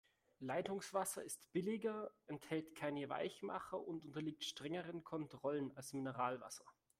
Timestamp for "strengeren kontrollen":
4.43-5.77